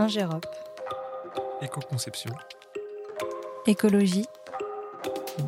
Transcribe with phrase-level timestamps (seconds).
[0.00, 0.46] Ingérop.
[1.60, 2.30] Éco-conception.
[3.66, 4.26] Écologie.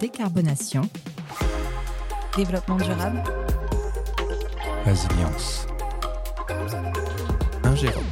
[0.00, 0.88] Décarbonation.
[2.37, 3.23] Développement durable.
[4.84, 5.68] Résilience.
[7.63, 8.02] Ingérop.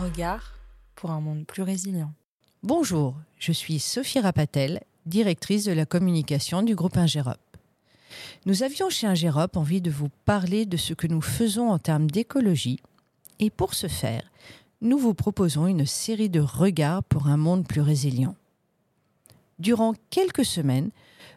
[0.00, 0.54] Regard
[0.94, 2.12] pour un monde plus résilient.
[2.62, 7.40] Bonjour, je suis Sophie Rapatel, directrice de la communication du groupe Ingérop.
[8.46, 12.08] Nous avions chez Ingérop envie de vous parler de ce que nous faisons en termes
[12.08, 12.78] d'écologie
[13.40, 14.22] et pour ce faire,
[14.80, 18.36] nous vous proposons une série de regards pour un monde plus résilient.
[19.58, 20.90] Durant quelques semaines,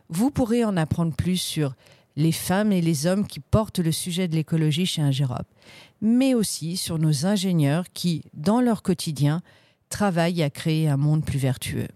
[0.10, 1.74] vous pourrez en apprendre plus sur
[2.16, 5.48] les femmes et les hommes qui portent le sujet de l'écologie chez Ingérop,
[6.02, 9.42] mais aussi sur nos ingénieurs qui, dans leur quotidien,
[9.90, 11.88] travaillent à créer un monde plus vertueux.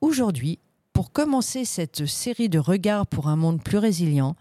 [0.00, 0.58] Aujourd'hui,
[0.92, 4.34] pour commencer cette série de regards pour un monde plus résilient,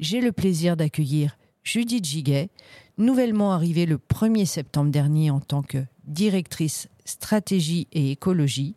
[0.00, 2.50] j'ai le plaisir d'accueillir Judith Giguet,
[2.98, 8.74] nouvellement arrivée le 1er septembre dernier en tant que directrice stratégie et écologie,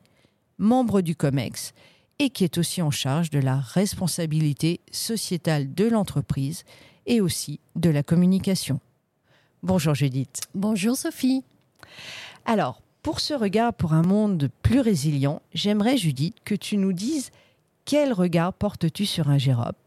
[0.57, 1.73] membre du COMEX
[2.19, 6.63] et qui est aussi en charge de la responsabilité sociétale de l'entreprise
[7.05, 8.79] et aussi de la communication.
[9.63, 10.41] Bonjour Judith.
[10.53, 11.43] Bonjour Sophie.
[12.45, 17.31] Alors, pour ce regard pour un monde plus résilient, j'aimerais Judith que tu nous dises
[17.83, 19.77] quel regard portes-tu sur un Gérop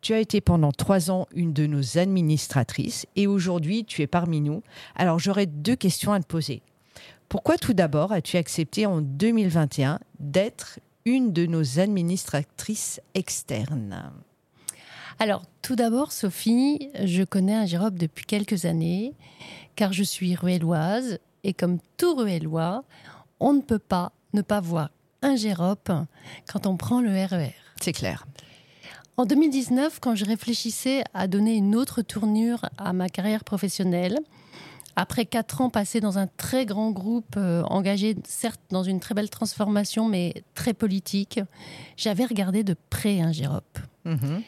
[0.00, 4.40] tu as été pendant trois ans une de nos administratrices et aujourd'hui tu es parmi
[4.40, 4.62] nous.
[4.94, 6.62] Alors j'aurais deux questions à te poser.
[7.28, 14.12] Pourquoi tout d'abord as-tu accepté en 2021 d'être une de nos administratrices externes?
[15.18, 19.14] Alors tout d'abord Sophie, je connais un Gérop depuis quelques années
[19.76, 22.84] car je suis ruelloise et comme tout ruellois,
[23.40, 24.90] on ne peut pas ne pas voir
[25.22, 25.90] un Gérop
[26.50, 27.54] quand on prend le RER.
[27.80, 28.26] C'est clair.
[29.18, 34.16] En 2019, quand je réfléchissais à donner une autre tournure à ma carrière professionnelle,
[34.94, 39.16] après quatre ans passés dans un très grand groupe, euh, engagé certes dans une très
[39.16, 41.40] belle transformation, mais très politique,
[41.96, 43.80] j'avais regardé de près un Gérop.
[44.04, 44.40] Mhm.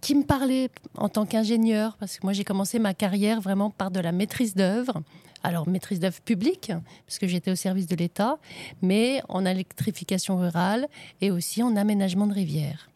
[0.00, 3.90] Qui me parlait en tant qu'ingénieur, parce que moi j'ai commencé ma carrière vraiment par
[3.90, 5.02] de la maîtrise d'œuvre.
[5.42, 6.72] Alors, maîtrise d'œuvre publique,
[7.06, 8.38] parce que j'étais au service de l'État,
[8.80, 10.88] mais en électrification rurale
[11.20, 12.88] et aussi en aménagement de rivières.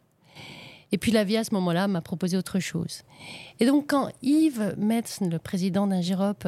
[0.93, 3.01] Et puis la vie à ce moment-là m'a proposé autre chose.
[3.59, 6.47] Et donc quand Yves Metz, le président d'Ingérop,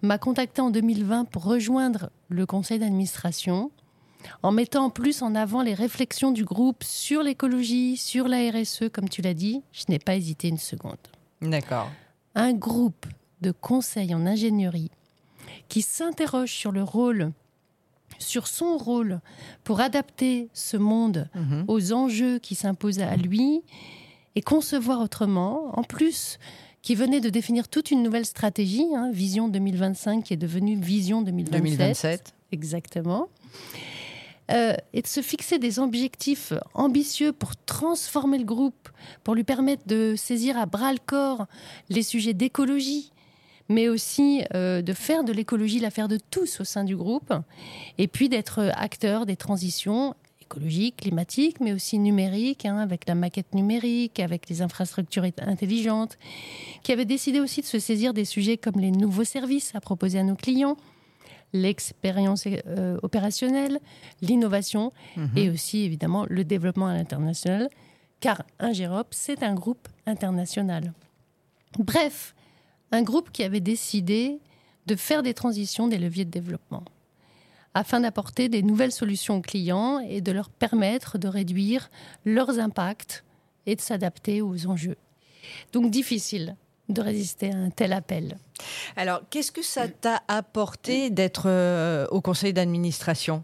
[0.00, 3.70] m'a contacté en 2020 pour rejoindre le conseil d'administration,
[4.42, 8.84] en mettant en plus en avant les réflexions du groupe sur l'écologie, sur la RSE,
[8.90, 10.96] comme tu l'as dit, je n'ai pas hésité une seconde.
[11.42, 11.90] D'accord.
[12.34, 13.04] Un groupe
[13.42, 14.92] de conseil en ingénierie
[15.68, 17.32] qui s'interroge sur le rôle
[18.18, 19.20] sur son rôle
[19.64, 21.64] pour adapter ce monde mhm.
[21.68, 23.62] aux enjeux qui s'imposent à lui
[24.34, 25.78] et concevoir autrement.
[25.78, 26.38] En plus,
[26.82, 31.22] qui venait de définir toute une nouvelle stratégie, hein, Vision 2025, qui est devenue Vision
[31.22, 32.34] 2027.
[32.52, 33.28] Exactement.
[34.50, 38.90] Euh, et de se fixer des objectifs ambitieux pour transformer le groupe,
[39.22, 41.46] pour lui permettre de saisir à bras le corps
[41.88, 43.10] les sujets d'écologie,
[43.68, 47.32] mais aussi euh, de faire de l'écologie l'affaire de tous au sein du groupe,
[47.98, 50.14] et puis d'être acteur des transitions
[50.44, 56.18] écologiques, climatiques, mais aussi numériques, hein, avec la maquette numérique, avec les infrastructures intelligentes,
[56.82, 60.18] qui avait décidé aussi de se saisir des sujets comme les nouveaux services à proposer
[60.18, 60.76] à nos clients,
[61.52, 63.80] l'expérience euh, opérationnelle,
[64.20, 65.30] l'innovation mhm.
[65.36, 67.68] et aussi évidemment le développement à l'international,
[68.20, 70.92] car Ingérop, c'est un groupe international.
[71.78, 72.34] Bref,
[72.94, 74.38] un groupe qui avait décidé
[74.86, 76.84] de faire des transitions des leviers de développement
[77.76, 81.90] afin d'apporter des nouvelles solutions aux clients et de leur permettre de réduire
[82.24, 83.24] leurs impacts
[83.66, 84.96] et de s'adapter aux enjeux.
[85.72, 86.56] Donc difficile
[86.88, 88.36] de résister à un tel appel.
[88.94, 93.42] Alors, qu'est-ce que ça t'a apporté d'être euh, au conseil d'administration?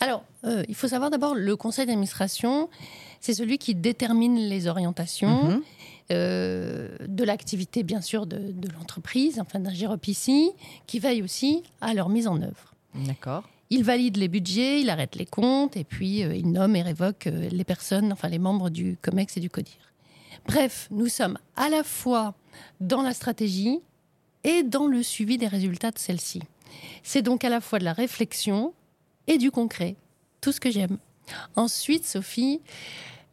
[0.00, 2.68] Alors, euh, il faut savoir d'abord, le conseil d'administration,
[3.20, 5.44] c'est celui qui détermine les orientations.
[5.44, 5.62] Mhm.
[6.12, 8.38] Euh, de l'activité, bien sûr, de,
[8.78, 9.72] l'entreprise, enfin d'un
[10.06, 10.52] ici,
[10.86, 12.74] qui veille aussi à leur mise en œuvre.
[12.94, 13.48] D'accord.
[13.70, 17.26] Il valide les budgets, il arrête les comptes, et puis euh, il nomme et révoque
[17.26, 19.74] euh, les personnes, enfin les membres du COMEX et du CODIR.
[20.46, 22.34] Bref, nous sommes à la fois
[22.80, 23.80] dans la stratégie
[24.44, 26.40] et dans le suivi des résultats de celle-ci.
[27.02, 28.72] C'est donc à la fois de la réflexion
[29.26, 29.96] et du concret.
[30.40, 30.98] Tout ce que j'aime.
[31.56, 32.60] Ensuite, Sophie,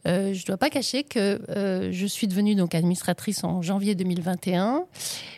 [0.06, 3.96] euh, je ne dois pas cacher que euh, je suis devenue donc administratrice en janvier
[3.96, 4.86] 2021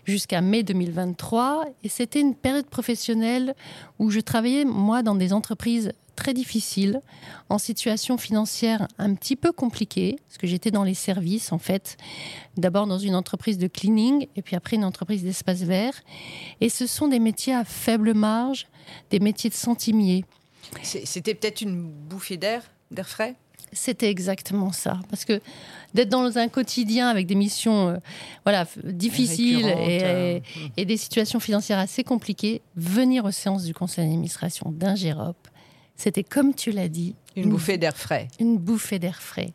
[0.06, 1.65] jusqu'à mai 2023.
[1.83, 3.56] Et c'était une période professionnelle
[4.00, 7.01] où je travaillais, moi, dans des entreprises très difficiles,
[7.50, 11.97] en situation financière un petit peu compliquée, parce que j'étais dans les services, en fait.
[12.56, 15.94] D'abord dans une entreprise de cleaning, et puis après une entreprise d'espace vert.
[16.62, 18.67] Et ce sont des métiers à faible marge,
[19.09, 20.23] des métiers de centimiers.
[20.81, 23.35] C'était peut-être une bouffée d'air, d'air frais?
[23.75, 25.00] C'était exactement ça.
[25.10, 25.39] Parce que
[25.94, 27.98] d'être dans un quotidien avec des missions euh,
[28.44, 30.39] voilà, difficiles euh,
[30.77, 35.38] et, des situations financières assez compliquées, venir aux séances du conseil d'administration d'un GEROP,
[35.95, 37.16] c'était comme tu l'as dit.
[37.36, 38.27] Une, bouffée d'air frais.
[38.39, 39.51] Une bouffée d'air frais.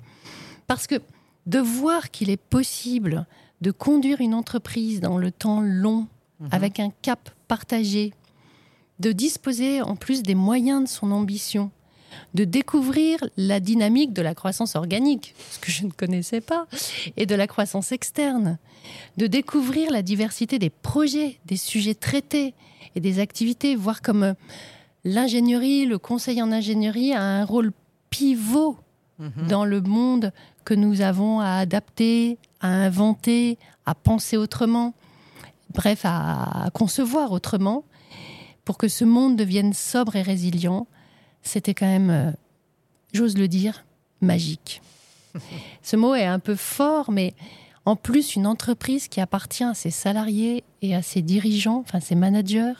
[0.66, 1.00] Parce que
[1.46, 3.26] de voir qu'il est possible
[3.60, 6.06] de conduire une entreprise dans le temps long,
[6.40, 6.48] mhm.
[6.52, 8.12] avec un cap partagé,
[9.00, 11.70] de disposer en plus des moyens de son ambition,
[12.34, 16.66] de découvrir la dynamique de la croissance organique, ce que je ne connaissais pas,
[17.16, 18.58] et de la croissance externe,
[19.16, 22.54] de découvrir la diversité des projets, des sujets traités
[22.94, 24.34] et des activités, voir comme euh,
[25.04, 27.72] l'ingénierie, le conseil en ingénierie a un rôle
[28.10, 28.76] pivot
[29.18, 29.46] mhm.
[29.48, 30.32] dans le monde
[30.64, 34.94] que nous avons à adapter, à inventer, à penser autrement,
[35.74, 37.84] bref, à concevoir autrement,
[38.64, 40.86] pour que ce monde devienne sobre et résilient
[41.42, 42.30] c'était quand même, euh,
[43.12, 43.84] j'ose le dire,
[44.20, 44.82] magique.
[45.82, 47.34] Ce mot est un peu fort, mais
[47.84, 52.14] en plus, une entreprise qui appartient à ses salariés et à ses dirigeants, enfin ses
[52.14, 52.74] managers,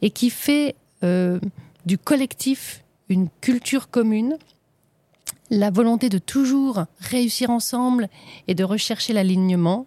[0.00, 0.74] et qui fait
[1.04, 1.38] euh,
[1.86, 4.36] du collectif une culture commune,
[5.50, 8.08] la volonté de toujours réussir ensemble
[8.48, 9.86] et de rechercher l'alignement,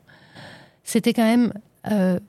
[0.84, 1.52] c'était quand même
[1.92, 2.20] euh,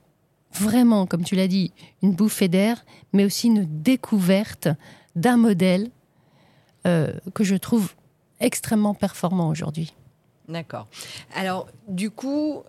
[0.53, 1.71] vraiment, comme tu l'as dit,
[2.01, 2.83] une bouffée d'air,
[3.13, 4.69] mais aussi une découverte
[5.17, 5.89] d'un modèle
[6.85, 7.93] euh, que je trouve
[8.39, 9.93] extrêmement performant aujourd'hui.
[10.47, 10.87] D'accord.
[11.35, 12.63] Alors, du coup,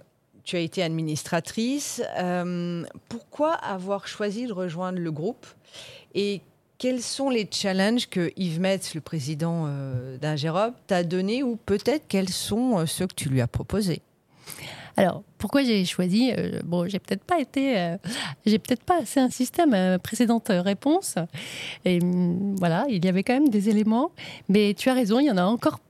[0.44, 2.02] tu as été administratrice.
[2.18, 5.46] Euh, pourquoi avoir choisi de rejoindre le groupe
[6.14, 6.40] Et
[6.78, 10.16] quels sont les challenges que Yves Metz, le président euh,
[10.86, 14.00] t'a donné ou peut-être quels sont ceux que tu lui as proposés?
[14.96, 17.96] Alors, pourquoi j'ai choisi euh, Bon, j'ai peut-être pas été, euh,
[18.44, 21.14] j'ai peut-être pas assez un système euh, précédente réponse.
[21.84, 24.10] Et mm, voilà, il y avait quand même des éléments.
[24.48, 25.80] Mais tu as raison, il y en a encore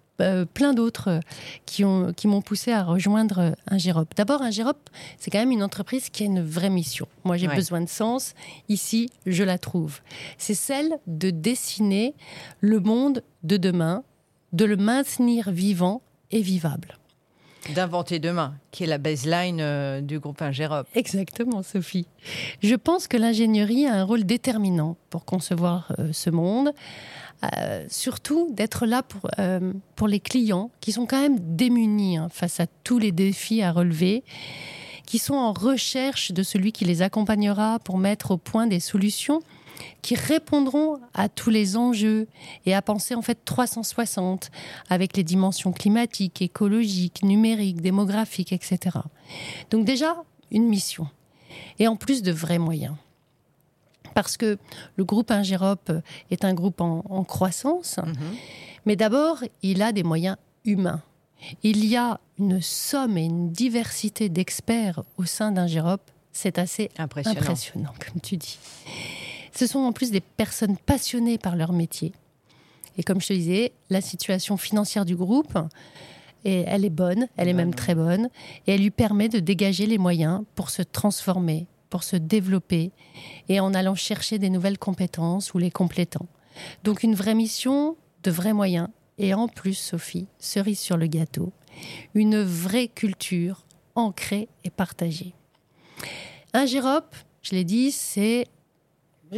[0.52, 1.20] plein d'autres
[1.64, 4.08] qui ont qui m'ont poussé à rejoindre un Gérop.
[4.16, 7.06] D'abord, un Gérop, c'est quand même une entreprise qui a une vraie mission.
[7.22, 8.34] Moi, j'ai besoin de sens.
[8.68, 10.00] Ici, je la trouve.
[10.36, 12.16] C'est celle de dessiner
[12.58, 14.02] le monde de demain,
[14.52, 16.02] de le maintenir vivant
[16.32, 16.97] et vivable.
[17.74, 20.86] D'inventer demain, qui est la baseline euh, du groupe Ingérop.
[20.94, 22.06] Exactement, Sophie.
[22.62, 26.72] Je pense que l'ingénierie a un rôle déterminant pour concevoir euh, ce monde.
[27.44, 29.30] Euh, surtout d'être là pour,
[29.94, 33.70] pour les clients qui sont quand même démunis hein, face à tous les défis à
[33.70, 34.24] relever,
[35.06, 39.40] qui sont en recherche de celui qui les accompagnera pour mettre au point des solutions
[40.02, 42.26] qui répondront à tous les enjeux
[42.66, 44.50] et à penser en fait 360
[44.88, 48.98] avec les dimensions climatiques, écologiques, numériques, démographiques, etc.
[49.70, 50.16] Donc déjà,
[50.50, 51.08] une mission.
[51.78, 52.94] Et en plus de vrais moyens.
[54.14, 54.58] Parce que
[54.96, 55.92] le groupe Ingérop
[56.30, 58.14] est un groupe en, croissance, mhm.
[58.84, 61.02] mais d'abord, il a des moyens humains.
[61.62, 66.00] Il y a une somme et une diversité d'experts au sein d'Ingérop,
[66.32, 68.58] c'est assez impressionnant, comme tu dis.
[69.58, 72.12] Ce sont en plus des personnes passionnées par leur métier.
[72.96, 75.58] Et comme je te disais, la situation financière du groupe,
[76.44, 78.30] et elle est bonne, elle est même très bonne,
[78.68, 82.92] et elle lui permet de dégager les moyens pour se transformer, pour se développer,
[83.48, 86.28] et en allant chercher des nouvelles compétences ou les complétant.
[86.84, 88.86] Donc une vraie mission, de vrais moyens,
[89.18, 91.52] et en plus, Sophie, cerise sur le gâteau,
[92.14, 93.64] une vraie culture
[93.96, 95.34] ancrée et partagée.
[96.52, 98.46] Un Gérop, je l'ai dit, c'est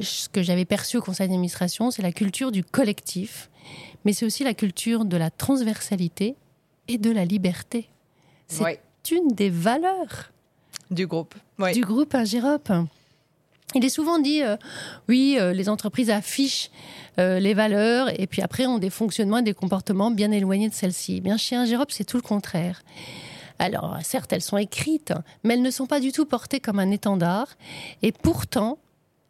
[0.00, 3.50] ce que j'avais perçu au conseil d'administration, c'est la culture du collectif,
[4.04, 6.36] mais c'est aussi la culture de la transversalité
[6.88, 7.88] et de la liberté.
[8.48, 8.80] C'est
[9.10, 10.30] une des valeurs
[10.90, 11.34] du groupe.
[11.72, 12.16] Du groupe.
[13.74, 14.56] Il est souvent dit, euh,
[15.08, 16.70] oui, euh, les entreprises affichent
[17.18, 20.74] euh, les valeurs et puis après ont des fonctionnements et des comportements bien éloignés de
[20.74, 21.16] celles-ci.
[21.18, 22.82] Eh bien, chez Ingérop, c'est tout le contraire.
[23.60, 25.12] Alors, certes, elles sont écrites,
[25.44, 27.46] mais elles ne sont pas du tout portées comme un étendard.
[28.02, 28.78] Et pourtant,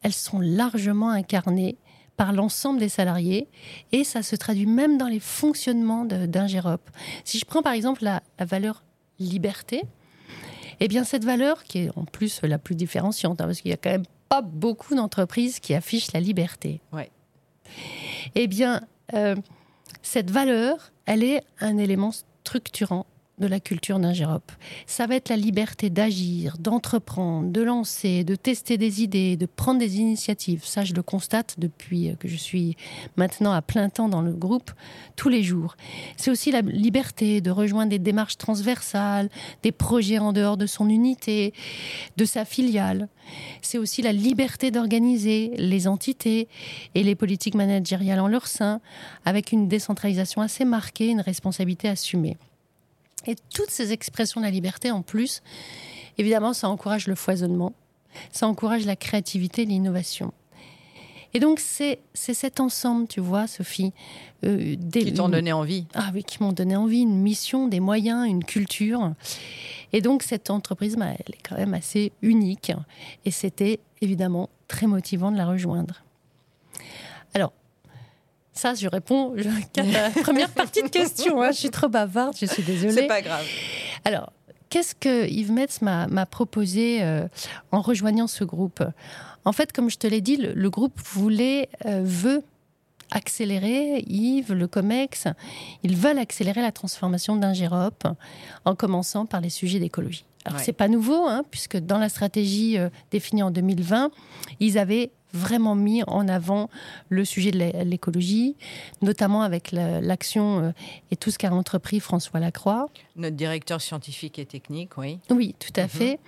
[0.01, 1.77] elles sont largement incarnées
[2.17, 3.47] par l'ensemble des salariés
[3.91, 6.81] et ça se traduit même dans les fonctionnements d'un GEROP.
[7.23, 8.83] Si je prends par exemple la, valeur
[9.19, 9.83] liberté,
[10.79, 13.73] eh bien cette valeur, qui est en plus la plus différenciante, hein, parce qu'il n'y
[13.73, 16.81] a quand même pas beaucoup d'entreprises qui affichent la liberté.
[16.91, 17.09] Ouais.
[18.35, 18.81] Eh bien,
[19.13, 19.35] euh,
[20.01, 23.05] cette valeur, elle est un élément structurant
[23.41, 24.51] de la culture d'Ingérop.
[24.85, 29.79] Ça va être la liberté d'agir, d'entreprendre, de lancer, de tester des idées, de prendre
[29.79, 30.63] des initiatives.
[30.63, 32.77] Ça, je le constate depuis que je suis
[33.17, 34.71] maintenant à plein temps dans le groupe,
[35.15, 35.75] tous les jours.
[36.15, 39.29] C'est aussi la liberté de rejoindre des démarches transversales,
[39.63, 41.53] des projets en dehors de son unité,
[42.15, 43.09] de sa filiale.
[43.61, 46.47] C'est aussi la liberté d'organiser les entités
[46.95, 48.81] et les politiques managériales en leur sein,
[49.25, 52.37] avec une décentralisation assez marquée, une responsabilité assumée.
[53.27, 55.41] Et toutes ces expressions de la liberté, en plus,
[56.17, 57.73] évidemment, ça encourage le foisonnement,
[58.31, 60.33] ça encourage la créativité, l'innovation.
[61.33, 63.93] Et donc, c'est cet ensemble, tu vois, Sophie.
[64.43, 65.85] Euh, des, qui t'ont donné envie.
[65.93, 69.13] Ah oui, qui m'ont donné envie, une mission, des moyens, une culture.
[69.93, 72.73] Et donc, cette entreprise, bah, elle est quand même assez unique.
[73.23, 76.03] Et c'était évidemment très motivant de la rejoindre.
[77.33, 77.53] Alors,
[78.53, 79.33] ça, je réponds
[79.77, 81.41] à la première partie de question.
[81.41, 81.51] Hein.
[81.51, 82.93] Je suis trop bavarde, je suis désolée.
[82.93, 83.45] C'est pas grave.
[84.03, 84.31] Alors,
[84.69, 87.27] qu'est-ce que Yves Metz m'a proposé euh,
[87.71, 88.83] en rejoignant ce groupe?
[89.45, 92.43] En fait, comme je te l'ai dit, le, groupe voulait, euh, veut
[93.09, 95.27] accélérer, Yves, le COMEX,
[95.83, 98.07] ils veulent accélérer la transformation d'Ingérop
[98.65, 100.25] en commençant par les sujets d'écologie.
[100.45, 104.11] Alors, c'est pas nouveau, hein, puisque dans la stratégie euh, définie en 2020,
[104.59, 106.69] ils avaient vraiment mis en avant
[107.09, 108.55] le sujet de l'écologie,
[109.01, 110.71] notamment avec l'action euh,
[111.11, 112.87] et tout ce qu'a entrepris François Lacroix.
[113.15, 115.19] Notre directeur scientifique et technique, oui.
[115.29, 115.89] Oui, tout à mhm.
[115.89, 116.19] fait.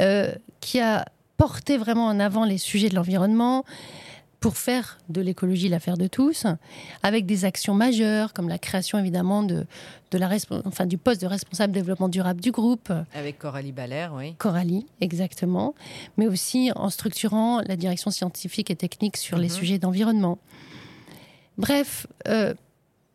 [0.00, 1.04] Euh, qui a
[1.36, 3.64] porté vraiment en avant les sujets de l'environnement,
[4.42, 6.46] pour faire de l'écologie l'affaire de tous,
[7.02, 9.64] avec des actions majeures comme la création évidemment de,
[10.10, 10.28] de la
[10.64, 12.92] enfin, du poste de responsable développement durable du groupe.
[13.14, 14.34] Avec Coralie Balaire, oui.
[14.34, 15.74] Coralie, exactement.
[16.16, 19.54] Mais aussi en structurant la direction scientifique et technique sur les mhm.
[19.54, 20.38] sujets d'environnement.
[21.56, 22.52] Bref, euh,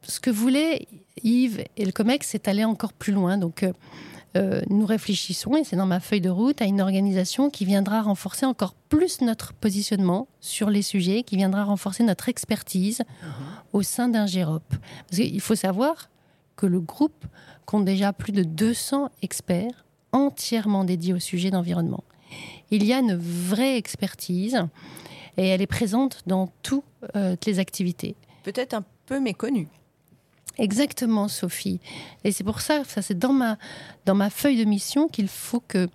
[0.04, 0.88] ce que voulait
[1.24, 3.38] Yves et le COMEX, c'est aller encore plus loin.
[3.38, 3.74] Donc, euh,
[4.36, 8.02] euh, nous réfléchissons, et c'est dans ma feuille de route, à une organisation qui viendra
[8.02, 13.30] renforcer encore plus notre positionnement sur les sujets, qui viendra renforcer notre expertise mhm.
[13.74, 14.64] au sein d'un GEROP.
[14.70, 16.10] Parce qu'il faut savoir
[16.56, 17.26] que le groupe
[17.66, 22.04] compte déjà plus de 200 experts entièrement dédiés au sujet d'environnement.
[22.72, 24.66] Il y a une vraie expertise
[25.38, 26.84] et elle est présente dans toutes
[27.16, 28.16] euh, les activités.
[28.44, 29.68] Peut-être un peu méconnue.
[30.58, 31.80] Exactement, Sophie.
[32.24, 33.58] Et c'est pour ça, ça c'est dans ma,
[34.06, 35.88] dans ma feuille de mission qu'il faut que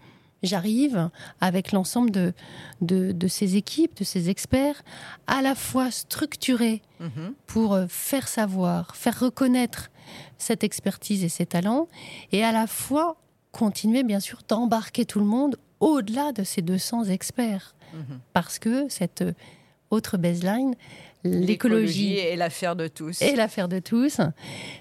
[0.42, 2.32] j'arrive avec l'ensemble de,
[2.80, 4.82] de, ces équipes, de ces experts,
[5.26, 7.34] à la fois structurés mhm.
[7.46, 9.90] pour euh, faire savoir, faire reconnaître
[10.38, 11.88] cette expertise et ces talents,
[12.32, 13.16] et à la fois
[13.52, 17.74] continuer bien sûr d'embarquer tout le monde au-delà de ces 200 experts.
[17.94, 18.20] Mhm.
[18.32, 19.24] Parce que cette
[19.90, 20.74] autre baseline,
[21.24, 23.22] l'écologie est l'affaire de tous.
[23.22, 24.20] Et l'affaire de tous.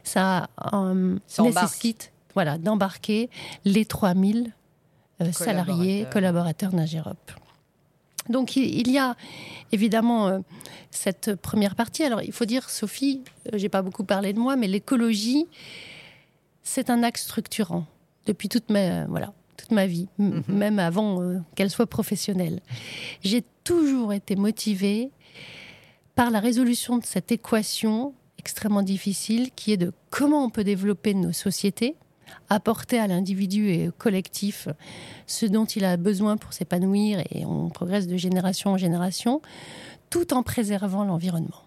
[0.03, 3.29] Ça, euh, nécessite voilà, d'embarquer
[3.65, 4.53] les 3000
[5.21, 7.31] euh, salariés, collaborateurs d'Ingérop.
[8.29, 9.15] Donc il y a
[9.71, 10.39] évidemment euh,
[10.91, 12.03] cette première partie.
[12.03, 13.21] Alors il faut dire, Sophie,
[13.53, 15.47] j'ai pas beaucoup parlé de moi, mais l'écologie,
[16.63, 17.85] c'est un axe structurant
[18.27, 20.43] depuis toute ma, voilà, toute ma vie, mhm.
[20.47, 22.61] même avant qu'elle soit professionnelle.
[23.23, 25.11] J'ai toujours été motivée
[26.15, 31.13] par la résolution de cette équation extrêmement difficile qui est de comment on peut développer
[31.13, 31.95] nos sociétés,
[32.49, 34.67] apporter à l'individu et au collectif
[35.27, 39.41] ce dont il a besoin pour s'épanouir et on progresse de génération en génération,
[40.09, 41.63] tout en préservant l'environnement,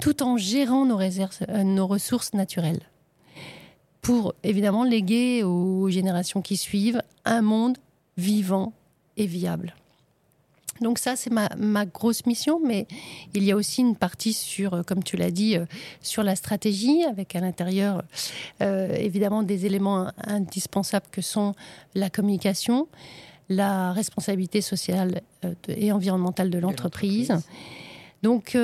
[0.00, 2.82] tout en gérant nos, euh, ressources naturelles,
[4.02, 7.78] pour évidemment léguer aux générations qui suivent un monde
[8.16, 8.72] vivant
[9.16, 9.74] et viable.
[10.80, 12.86] Donc ça, c'est ma, grosse mission, mais
[13.34, 15.64] il y a aussi une partie sur, euh, comme tu l'as dit, euh,
[16.00, 18.02] sur la stratégie, avec à l'intérieur
[18.62, 21.54] euh, évidemment des éléments indispensables que sont
[21.94, 22.88] la communication,
[23.48, 25.20] la responsabilité sociale
[25.68, 27.32] et environnementale de l'entreprise.
[28.22, 28.58] Donc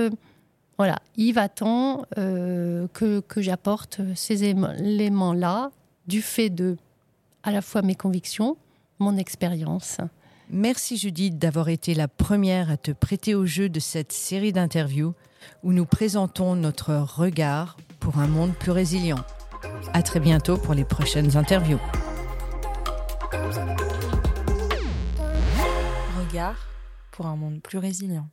[0.76, 5.71] voilà, il va tant que, que j'apporte ces éléments-là
[6.09, 6.76] du fait de
[7.45, 8.57] à la fois mes convictions,
[8.99, 9.99] mon expérience
[10.54, 15.14] Merci Judith d'avoir été la première à te prêter au jeu de cette série d'interviews
[15.62, 19.25] où nous présentons notre regard pour un monde plus résilient.
[19.94, 21.80] À très bientôt pour les prochaines interviews.
[26.18, 26.68] Regard
[27.12, 28.28] pour un monde plus résilient.